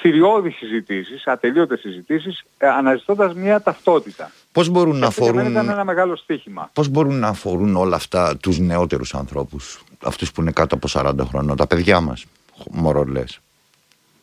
Θηριώδεις 0.00 0.56
συζητήσεις, 0.56 1.26
ατελείωτες 1.26 1.80
συζητήσεις, 1.80 2.44
ε, 2.58 2.68
αναζητώντας 2.68 3.34
μια 3.34 3.60
ταυτότητα. 3.60 4.30
Πώς 4.52 4.68
μπορούν, 4.68 4.96
να 4.96 5.06
αφορούν... 5.06 5.50
ήταν 5.50 5.68
ένα 5.68 5.84
μεγάλο 5.84 6.16
στίχημα. 6.16 6.70
Πώς 6.72 6.88
μπορούν 6.88 7.18
να 7.18 7.28
αφορούν 7.28 7.76
όλα 7.76 7.96
αυτά 7.96 8.36
τους 8.36 8.58
νεότερους 8.58 9.14
ανθρώπους, 9.14 9.84
αυτούς 10.02 10.32
που 10.32 10.40
είναι 10.40 10.50
κάτω 10.50 10.74
από 10.74 10.88
40 10.88 11.24
χρόνια, 11.28 11.54
τα 11.54 11.66
παιδιά 11.66 12.00
μας, 12.00 12.24
μωρολές. 12.70 13.40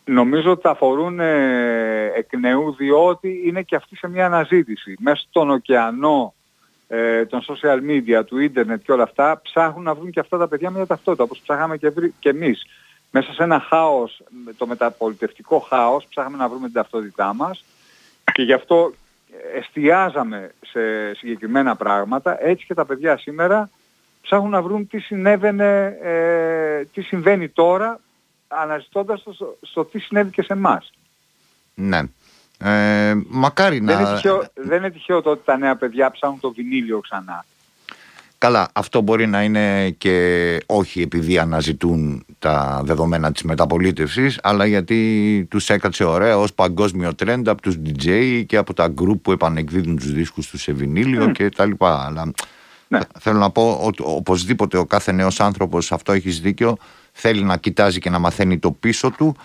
Νομίζω 0.06 0.52
ότι 0.52 0.68
αφορούν 0.68 1.20
ε, 1.20 2.12
εκ 2.16 2.38
νεού 2.38 2.76
διότι 2.76 3.42
είναι 3.46 3.62
και 3.62 3.76
αυτοί 3.76 3.96
σε 3.96 4.08
μια 4.08 4.26
αναζήτηση. 4.26 4.96
Μέσα 5.00 5.24
στον 5.30 5.50
ωκεανό 5.50 6.34
ε, 6.88 7.26
των 7.26 7.42
social 7.42 7.80
media, 7.90 8.26
του 8.26 8.38
ίντερνετ 8.38 8.82
και 8.84 8.92
όλα 8.92 9.04
αυτά 9.04 9.42
ψάχνουν 9.44 9.84
να 9.84 9.94
βρουν 9.94 10.12
και 10.12 10.20
αυτά 10.20 10.38
τα 10.38 10.48
παιδιά 10.48 10.70
μια 10.70 10.86
ταυτότητα 10.86 11.24
όπως 11.24 11.40
ψάχαμε 11.40 11.78
και, 11.78 11.92
και 12.20 12.30
εμείς. 12.30 12.66
Μέσα 13.12 13.34
σε 13.34 13.44
ένα 13.44 13.60
χάος, 13.60 14.24
το 14.58 14.68
μεταπολιτευτικό 14.68 15.60
χάος, 15.60 16.06
ψάχναμε 16.10 16.38
να 16.38 16.50
βρούμε 16.50 16.66
την 16.66 16.74
ταυτότητά 16.74 17.34
μας 17.34 17.66
και 18.34 18.42
γι' 18.42 18.54
αυτό 18.54 18.94
εστιάζαμε 19.56 20.52
σε 20.62 21.14
συγκεκριμένα 21.14 21.76
πράγματα. 21.76 22.46
Έτσι 22.46 22.66
και 22.66 22.74
τα 22.74 22.86
παιδιά 22.86 23.18
σήμερα 23.18 23.70
ψάχνουν 24.22 24.50
να 24.50 24.62
βρουν 24.62 24.88
τι 24.88 25.00
συνέβαινε, 25.00 25.98
ε, 26.02 26.84
τι 26.94 27.02
συμβαίνει 27.02 27.50
τώρα 27.50 28.00
αναζητώντας 28.62 29.24
το 29.24 29.58
στο, 29.62 29.86
τι 29.86 30.00
συνέβη 30.00 30.32
και 30.32 30.42
σε 30.42 30.54
εμάς. 30.54 30.92
Ναι. 31.74 32.02
Ε, 32.58 33.14
μακάρι 33.28 33.82
να... 33.82 33.96
Δεν 33.96 34.06
είναι, 34.06 34.16
τυχαίο, 34.16 34.44
δεν 34.54 34.78
είναι 34.78 34.90
τυχαίο 34.90 35.22
το 35.22 35.30
ότι 35.30 35.42
τα 35.46 35.58
νέα 35.58 35.76
παιδιά 35.76 36.12
ψάχνουν 36.12 36.40
το 36.40 36.52
βινίλιο 36.52 37.00
ξανά. 37.00 37.46
Καλά, 38.44 38.70
αυτό 38.74 39.02
μπορεί 39.02 39.28
να 39.28 39.44
είναι 39.44 39.90
και 39.90 40.58
όχι 40.66 41.02
επειδή 41.02 41.38
αναζητούν 41.38 42.26
τα 42.40 42.82
δεδομένα 42.86 43.32
της 43.32 43.44
μεταπολίτευσης, 43.44 44.40
αλλά 44.44 44.66
γιατί 44.66 45.48
τους 45.50 45.70
έκατσε 45.70 46.04
ωραία 46.04 46.38
ως 46.38 46.54
παγκόσμιο 46.54 47.16
τρέντ 47.16 47.50
από 47.50 47.62
τους 47.62 47.78
DJ 47.86 48.44
και 48.46 48.58
από 48.58 48.74
τα 48.74 48.94
group 49.02 49.22
που 49.22 49.32
επανεκδίδουν 49.32 49.96
τους 49.96 50.12
δίσκους 50.12 50.50
τους 50.50 50.62
σε 50.62 50.74
βινίλιο 50.74 51.26
mm. 51.26 51.32
και 51.32 51.50
τα 51.50 51.66
λοιπά. 51.66 52.06
Αλλά 52.06 52.32
ναι. 52.88 53.00
θέλω 53.20 53.40
να 53.40 53.50
πω 53.50 53.80
ότι 53.84 54.04
οπωσδήποτε 54.06 54.78
ο 54.78 54.86
κάθε 54.86 55.12
νέος 55.12 55.40
άνθρωπος, 55.40 55.92
αυτό 55.92 56.12
έχεις 56.12 56.40
δίκιο, 56.40 56.78
θέλει 57.14 57.44
να 57.44 57.58
κοιτάζει 57.58 58.00
και 58.00 58.10
να 58.10 58.20
μαθαίνει 58.20 58.60
το 58.60 58.72
πίσω 58.72 59.12
του. 59.12 59.36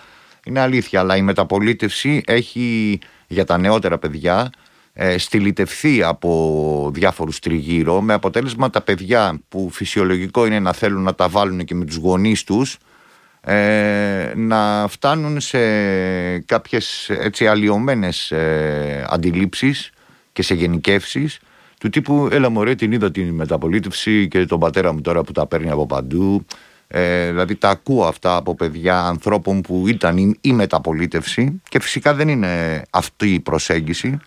Είναι 0.45 0.59
αλήθεια, 0.59 0.99
αλλά 0.99 1.15
η 1.15 1.21
μεταπολίτευση 1.21 2.21
έχει 2.25 2.99
για 3.27 3.45
τα 3.45 3.57
νεότερα 3.57 3.97
παιδιά 3.97 4.49
ε, 4.93 5.17
στυλιτευθεί 5.17 6.03
από 6.03 6.91
διάφορους 6.93 7.39
τριγύρω 7.39 8.01
με 8.01 8.13
αποτέλεσμα 8.13 8.69
τα 8.69 8.81
παιδιά 8.81 9.39
που 9.49 9.69
φυσιολογικό 9.71 10.45
είναι 10.45 10.59
να 10.59 10.73
θέλουν 10.73 11.03
να 11.03 11.15
τα 11.15 11.27
βάλουν 11.27 11.65
και 11.65 11.75
με 11.75 11.85
τους 11.85 11.95
γονείς 11.95 12.43
τους 12.43 12.77
ε, 13.41 14.31
να 14.35 14.87
φτάνουν 14.89 15.39
σε 15.39 15.59
κάποιες 16.39 17.09
έτσι 17.09 17.47
αλλοιωμένες 17.47 18.31
ε, 18.31 19.05
αντιλήψεις 19.09 19.91
και 20.33 20.41
σε 20.41 20.53
γενικεύσεις 20.53 21.39
του 21.79 21.89
τύπου 21.89 22.27
έλα 22.31 22.49
μωρέ 22.49 22.75
την 22.75 22.91
είδα 22.91 23.11
την 23.11 23.29
μεταπολίτευση 23.29 24.27
και 24.27 24.45
τον 24.45 24.59
πατέρα 24.59 24.93
μου 24.93 25.01
τώρα 25.01 25.23
που 25.23 25.31
τα 25.31 25.47
παίρνει 25.47 25.69
από 25.69 25.85
παντού 25.85 26.45
ε, 26.91 27.27
δηλαδή 27.27 27.55
τα 27.55 27.69
ακούω 27.69 28.05
αυτά 28.05 28.35
από 28.35 28.55
παιδιά 28.55 28.99
ανθρώπων 28.99 29.61
που 29.61 29.87
ήταν 29.87 30.37
η, 30.41 30.53
μεταπολίτευση 30.53 31.61
και 31.69 31.79
φυσικά 31.79 32.13
δεν 32.13 32.27
είναι 32.27 32.81
αυτή 32.89 33.33
η 33.33 33.39
προσέγγιση. 33.39 34.19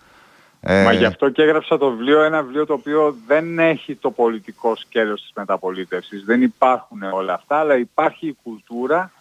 Ε, 0.61 0.83
Μα 0.83 0.93
γι' 0.93 1.05
αυτό 1.05 1.29
και 1.29 1.41
έγραψα 1.41 1.77
το 1.77 1.89
βιβλίο, 1.89 2.21
ένα 2.21 2.41
βιβλίο 2.41 2.65
το 2.65 2.73
οποίο 2.73 3.17
δεν 3.27 3.59
έχει 3.59 3.95
το 3.95 4.11
πολιτικό 4.11 4.75
σκέλος 4.75 5.21
της 5.21 5.31
μεταπολίτευσης. 5.35 6.23
Δεν 6.23 6.41
υπάρχουν 6.41 7.03
όλα 7.03 7.33
αυτά, 7.33 7.55
αλλά 7.55 7.77
υπάρχει 7.77 8.27
η 8.27 8.37
κουλτούρα, 8.43 9.11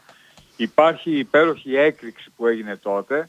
υπάρχει 0.56 1.10
η 1.10 1.18
υπέροχη 1.18 1.76
έκρηξη 1.76 2.30
που 2.36 2.46
έγινε 2.46 2.76
τότε, 2.76 3.28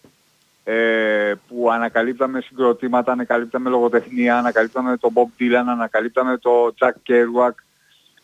ε, 0.64 1.34
που 1.48 1.72
ανακαλύπταμε 1.72 2.42
συγκροτήματα, 2.42 3.12
ανακαλύπταμε 3.12 3.70
λογοτεχνία, 3.70 4.38
ανακαλύπταμε 4.38 4.98
τον 4.98 5.14
Bob 5.14 5.42
Dylan, 5.42 5.66
ανακαλύπταμε 5.68 6.38
τον 6.38 6.74
Jack 6.80 7.10
Kerouac, 7.10 7.54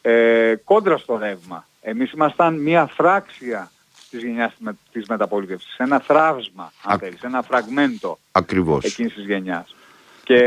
ε, 0.02 0.56
κόντρα 0.64 0.98
στο 0.98 1.18
ρεύμα. 1.18 1.68
Εμείς 1.82 2.12
ήμασταν 2.12 2.62
μια 2.62 2.86
φράξια 2.86 3.72
της 4.10 4.24
γενιάς 4.24 4.54
της 4.92 5.08
μεταπολίτευσης, 5.08 5.78
ένα 5.78 6.00
θράψμα, 6.00 6.72
αν 6.84 6.96
Α... 6.96 6.98
θέλεις, 6.98 7.22
ένα 7.22 7.42
φραγμέντο 7.42 8.20
Ακριβώς. 8.32 8.86
εκείνης 8.86 9.14
της 9.14 9.26
γενιάς. 9.26 9.76
Και 10.24 10.42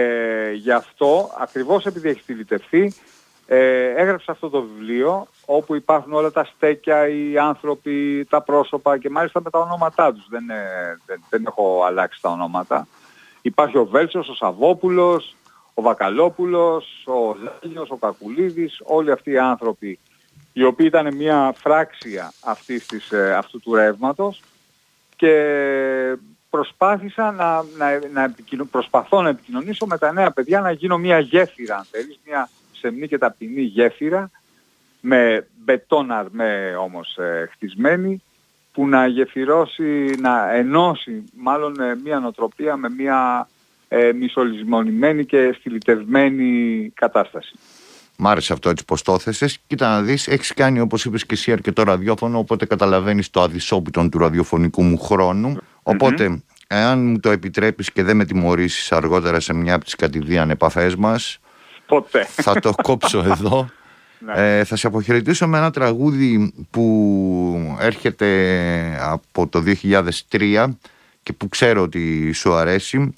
γι' 0.55 0.73
αυτό, 0.73 1.31
ακριβώς 1.39 1.87
επειδή 1.87 2.09
έχει 2.09 2.21
στυλιτευθεί, 2.21 2.95
ε, 3.47 3.87
έγραψα 3.87 4.33
αυτό 4.33 4.49
το 4.51 4.62
βιβλίο 4.62 5.27
όπου 5.47 5.75
υπάρχουν 5.75 6.12
όλα 6.12 6.31
τα 6.31 6.45
στέκια, 6.45 7.09
οι 7.09 7.39
άνθρωποι, 7.39 8.27
τα 8.31 8.43
πρόσωπα 8.43 8.99
και 8.99 9.11
μάλιστα 9.11 9.41
με 9.41 9.51
τα 9.51 9.59
ονόματά 9.59 10.12
τους. 10.12 10.27
Δεν, 10.29 10.51
ε, 10.51 10.99
δεν, 11.07 11.23
δεν 11.31 11.45
έχω 11.47 11.85
αλλάξει 11.85 12.23
τα 12.23 12.31
ονόματα. 12.31 12.87
Υπάρχει 13.43 13.79
ο 13.79 13.85
Βέλσος, 13.85 14.29
ο 14.29 14.35
Σαββόπουλος, 14.35 15.37
ο 15.75 15.83
Βακαλόπουλος, 15.83 17.05
ο 17.07 17.37
Ζέλιος, 17.62 17.91
ο 17.91 17.97
Κακουλίδης, 17.97 18.81
όλοι 18.85 19.11
αυτοί 19.11 19.31
οι 19.31 19.39
άνθρωποι 19.39 19.99
οι 20.53 20.63
οποίοι 20.63 20.87
ήταν 20.89 21.15
μια 21.15 21.55
φράξια 21.57 22.33
αυτής 22.41 22.87
της, 22.87 23.11
ε, 23.11 23.35
αυτού 23.35 23.61
του 23.61 23.75
ρεύματος 23.75 24.43
και 25.17 26.17
προσπάθησα 26.51 27.31
να, 27.31 27.65
να, 27.77 28.01
να 28.13 28.65
προσπαθώ 28.71 29.23
να 29.23 29.29
επικοινωνήσω 29.29 29.87
με 29.87 29.99
τα 29.99 30.13
νέα 30.13 30.31
παιδιά 30.31 30.61
να 30.61 30.71
γίνω 30.71 30.99
μια 30.99 31.19
γέφυρα 31.19 31.77
αν 31.77 31.85
θέλεις, 31.91 32.19
μια 32.27 32.49
σεμνή 32.73 33.09
και 33.09 33.19
ταπεινή 33.19 33.63
γέφυρα 33.63 34.31
με 35.01 35.47
μπετόν 35.57 36.11
με 36.31 36.77
όμως 36.77 37.17
ε, 37.17 37.49
χτισμένη 37.53 38.23
που 38.73 38.89
να 38.89 39.07
γεφυρώσει, 39.07 40.15
να 40.19 40.53
ενώσει 40.53 41.25
μάλλον 41.37 41.81
ε, 41.81 41.95
μια 42.05 42.19
νοοτροπία 42.19 42.77
με 42.77 42.89
μια 42.89 43.49
ε, 43.89 44.13
μισολυσμονημένη 44.13 45.25
και 45.25 45.55
στυλιτευμένη 45.59 46.91
κατάσταση. 46.95 47.55
Μ' 48.25 48.26
άρεσε 48.26 48.52
αυτό 48.52 48.69
έτσι 48.69 48.85
πως 48.85 49.02
το 49.02 49.12
έθεσες. 49.12 49.59
Κοίτα 49.67 49.88
να 49.88 50.02
δεις, 50.02 50.29
έχεις 50.29 50.55
κάνει 50.55 50.81
όπως 50.81 51.05
είπες 51.05 51.26
και 51.26 51.35
εσύ 51.35 51.52
αρκετό 51.52 51.83
ραδιόφωνο, 51.83 52.38
οπότε 52.38 52.67
καταλαβαίνεις 52.67 53.31
το 53.31 53.43
αδυσόπιτο 53.43 54.09
του 54.09 54.19
ραδιοφωνικού 54.19 54.83
μου 54.83 54.99
χρόνου. 54.99 55.57
Οπότε, 55.83 56.43
εάν 56.67 57.07
μου 57.07 57.21
το 57.21 57.31
επιτρέπεις 57.31 57.93
και 57.93 58.02
δεν 58.02 58.17
με 58.17 58.25
τιμωρήσεις 58.25 58.93
αργότερα 58.93 59.41
σε 59.41 59.52
μια 59.55 59.75
από 59.75 59.85
τις 59.85 59.95
κατηδίαν 59.95 60.50
επαφές 60.50 60.97
μας, 60.97 61.38
Ποτέ. 61.87 62.25
θα 62.25 62.61
το 62.61 62.73
κόψω 62.83 63.19
εδώ. 63.19 63.71
Ναι. 64.19 64.59
Ε, 64.59 64.64
θα 64.64 64.76
σε 64.76 64.87
αποχαιρετήσω 64.87 65.49
με 65.49 65.59
ένα 65.59 65.71
τραγούδι 65.71 66.52
που 66.71 67.76
έρχεται 67.81 68.29
από 69.00 69.47
το 69.47 69.62
2003 70.31 70.67
και 71.23 71.33
που 71.33 71.49
ξέρω 71.49 71.83
ότι 71.83 72.33
σου 72.33 72.52
αρέσει. 72.52 73.14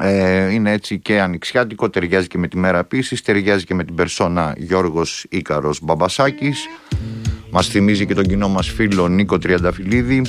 Ε, 0.00 0.52
είναι 0.52 0.72
έτσι 0.72 0.98
και 0.98 1.20
ανοιξιάτικο, 1.20 1.90
ταιριάζει 1.90 2.26
και 2.26 2.38
με 2.38 2.48
τη 2.48 2.56
μέρα 2.56 2.78
επίσης, 2.78 3.22
ταιριάζει 3.22 3.64
και 3.64 3.74
με 3.74 3.84
την 3.84 3.94
περσόνα 3.94 4.54
Γιώργος 4.56 5.26
Ίκαρος 5.28 5.80
Μπαμπασάκης. 5.82 6.66
Μας 7.50 7.66
θυμίζει 7.68 8.06
και 8.06 8.14
τον 8.14 8.24
κοινό 8.24 8.48
μας 8.48 8.68
φίλο 8.68 9.08
Νίκο 9.08 9.38
Τριανταφυλλίδη. 9.38 10.22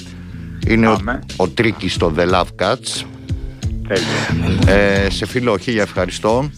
Είναι 0.67 0.88
ο, 0.88 0.93
Πάμε. 0.95 1.19
ο 1.35 1.47
Τρίκης 1.47 1.93
στο 1.93 2.13
The 2.17 2.29
Love 2.29 2.47
Cats. 2.59 3.05
Τέλειο. 3.88 4.59
Ε, 4.67 5.09
σε 5.09 5.25
φίλο, 5.25 5.57
χίλια 5.57 5.81
ευχαριστώ. 5.81 6.49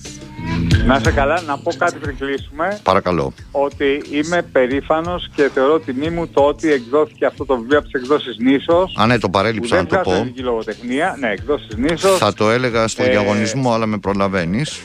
Να 0.85 0.95
είσαι 0.95 1.11
καλά, 1.11 1.41
να 1.41 1.57
πω 1.57 1.71
κάτι 1.77 1.97
πριν 1.99 2.17
κλείσουμε. 2.17 2.79
Παρακαλώ. 2.83 3.33
Ότι 3.51 4.01
είμαι 4.11 4.41
περήφανος 4.41 5.29
και 5.35 5.49
θεωρώ 5.53 5.79
τιμή 5.79 6.09
μου 6.09 6.27
το 6.27 6.41
ότι 6.41 6.71
εκδόθηκε 6.71 7.25
αυτό 7.25 7.45
το 7.45 7.57
βιβλίο 7.57 7.77
από 7.77 7.87
τις 7.87 8.01
εκδόσεις 8.01 8.37
Νήσος. 8.37 8.95
Α, 8.97 9.05
ναι, 9.05 9.13
το 9.19 9.25
που 9.25 9.29
παρέλειψα 9.29 9.75
να 9.75 9.81
δεν 9.81 9.89
το 9.89 9.95
βγάζουν 9.95 10.13
πω. 10.13 10.19
ελληνική 10.19 10.41
λογοτεχνία. 10.41 11.15
Ναι, 11.19 11.29
εκδόσεις 11.29 11.75
Νήσος. 11.77 12.17
Θα 12.17 12.33
το 12.33 12.49
έλεγα 12.49 12.87
στο 12.87 13.03
Ε, 13.03 13.09
διαγωνισμό, 13.09 13.73
αλλά 13.73 13.85
με 13.85 13.97
προλαβαίνεις. 13.97 14.81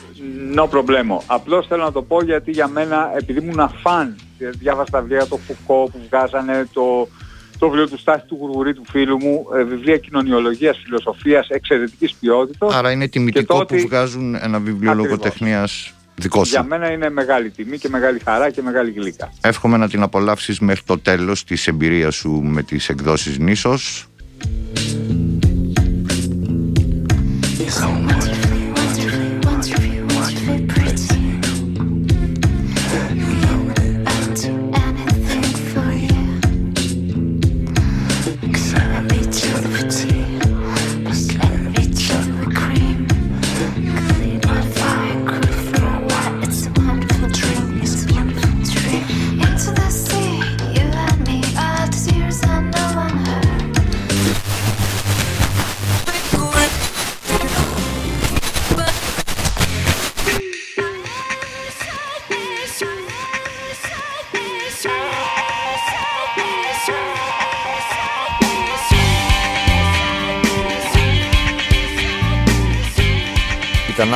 No 0.55 0.63
problemo. 0.63 1.21
Απλώς 1.25 1.67
θέλω 1.67 1.83
να 1.83 1.91
το 1.91 2.01
πω 2.01 2.23
γιατί 2.23 2.51
για 2.51 2.67
μένα, 2.67 3.11
επειδή 3.17 3.39
ήμουν 3.39 3.71
φαν, 3.81 4.15
διάβασα 4.37 4.91
τα 4.91 4.99
βιβλία 5.01 5.25
το 5.27 5.37
Φουκώ 5.47 5.89
που 5.91 5.99
βγάζανε, 6.09 6.67
το, 6.73 7.07
το 7.59 7.67
βιβλίο 7.67 7.89
του 7.89 7.97
Στάθη 7.97 8.27
του 8.27 8.37
Γουργουρή 8.39 8.73
του 8.73 8.83
φίλου 8.89 9.17
μου, 9.17 9.45
ε, 9.57 9.63
βιβλία 9.63 9.97
κοινωνιολογίας, 9.97 10.77
φιλοσοφίας, 10.83 11.47
εξαιρετικής 11.49 12.13
ποιότητας. 12.19 12.75
Άρα 12.75 12.91
είναι 12.91 13.07
τιμητικό 13.07 13.53
το 13.57 13.65
που 13.65 13.75
ότι- 13.75 13.85
βγάζουν 13.85 14.35
ένα 14.35 14.59
βιβλίο 14.59 14.91
Ακριβώς. 14.91 15.09
λογοτεχνίας 15.09 15.93
δικό 16.15 16.41
Για 16.45 16.61
σου. 16.61 16.67
μένα 16.67 16.91
είναι 16.91 17.09
μεγάλη 17.09 17.49
τιμή 17.49 17.77
και 17.77 17.89
μεγάλη 17.89 18.19
χαρά 18.25 18.49
και 18.49 18.61
μεγάλη 18.61 18.91
γλύκα. 18.91 19.33
Εύχομαι 19.41 19.77
να 19.77 19.89
την 19.89 20.01
απολαύσεις 20.01 20.59
μέχρι 20.59 20.81
το 20.85 20.99
τέλος 20.99 21.43
της 21.43 21.67
εμπειρίας 21.67 22.15
σου 22.15 22.31
με 22.31 22.63
τις 22.63 22.89
εκδόσεις 22.89 23.37
Νήσος. 23.37 24.07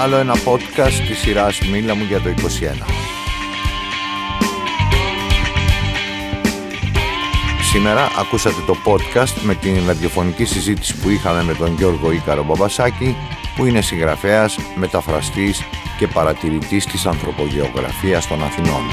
Άλλο 0.02 0.16
ένα 0.16 0.34
podcast 0.46 1.06
της 1.08 1.18
σειράς 1.18 1.60
Μίλα 1.60 1.96
μου 1.96 2.04
για 2.04 2.22
το 2.22 2.30
21. 2.30 2.34
Σήμερα 7.72 8.08
ακούσατε 8.20 8.62
το 8.66 8.76
podcast 8.86 9.42
με 9.42 9.56
την 9.56 9.86
ραδιοφωνική 9.88 10.46
συζήτηση 10.46 10.98
που 10.98 11.10
είχαμε 11.10 11.44
με 11.44 11.54
τον 11.54 11.76
Γιώργο 11.78 12.12
Ίκαρο 12.12 12.44
Μπαμπασάκη 12.44 13.16
που 13.56 13.66
είναι 13.66 13.82
συγγραφέας, 13.82 14.58
μεταφραστής 14.76 15.62
και 15.98 16.08
παρατηρητής 16.08 16.86
της 16.86 17.06
ανθρωπογεωγραφίας 17.06 18.28
των 18.28 18.44
Αθηνών. 18.44 18.84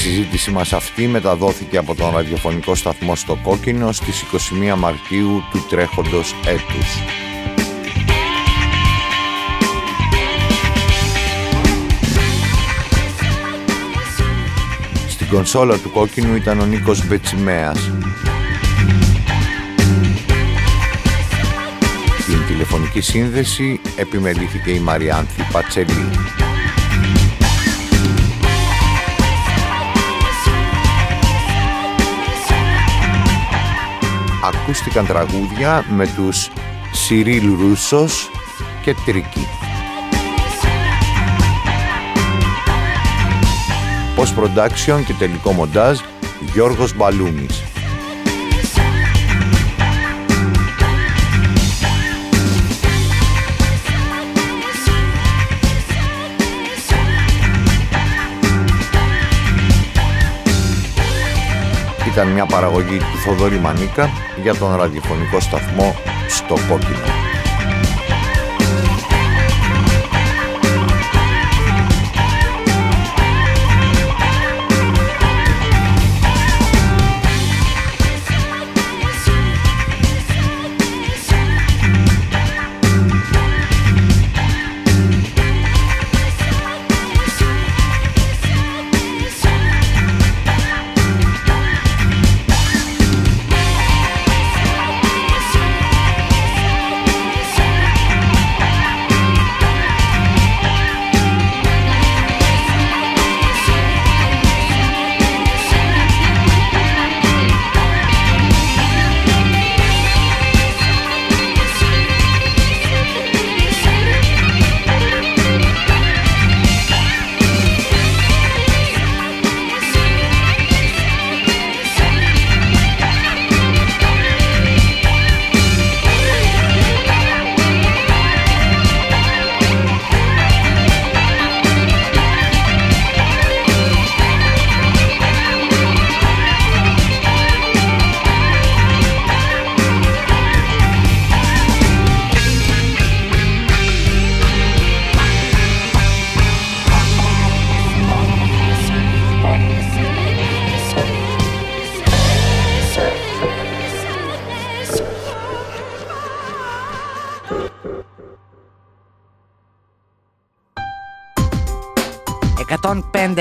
Συζήτηση 0.00 0.50
μας 0.50 0.72
αυτή 0.72 1.06
μεταδόθηκε 1.06 1.76
από 1.76 1.94
τον 1.94 2.10
ραδιοφωνικό 2.10 2.74
σταθμό 2.74 3.14
στο 3.14 3.38
Κόκκινο 3.42 3.92
στις 3.92 4.24
21 4.72 4.74
Μαρτίου 4.78 5.42
του 5.50 5.66
τρέχοντος 5.68 6.34
έτους. 6.46 7.02
Στην 15.08 15.28
κονσόλα 15.28 15.78
του 15.78 15.90
Κόκκινου 15.90 16.34
ήταν 16.34 16.60
ο 16.60 16.64
Νίκος 16.64 17.06
Μπετσιμέας. 17.06 17.90
Στην 22.20 22.46
τηλεφωνική 22.46 23.00
σύνδεση 23.00 23.80
επιμελήθηκε 23.96 24.70
η 24.70 24.78
Μαριάνθη 24.78 25.42
Πατσελή. 25.52 26.08
Ακούστηκαν 34.70 35.06
τραγούδια 35.06 35.84
με 35.88 36.06
τους 36.06 36.50
Σιρίλ 36.92 37.56
Ρούσος 37.58 38.30
και 38.82 38.94
Τρίκη. 39.04 39.46
Post 44.16 44.42
production 44.42 45.04
και 45.06 45.12
τελικό 45.18 45.52
μοντάζ 45.52 45.98
Γιώργος 46.52 46.96
Μπαλούνης. 46.96 47.69
Ήταν 62.20 62.32
μια 62.32 62.46
παραγωγή 62.46 62.98
του 62.98 63.18
Θοδωρή 63.24 63.58
Μανίκα 63.58 64.08
για 64.42 64.54
τον 64.54 64.76
ραδιοφωνικό 64.76 65.40
σταθμό 65.40 65.94
στο 66.28 66.54
Κόκκινο. 66.68 67.29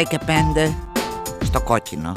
Και 0.03 0.19
5 0.25 0.73
στο 1.43 1.61
κόκκινο. 1.61 2.13